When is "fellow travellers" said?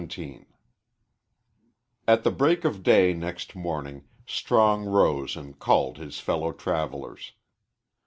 6.19-7.33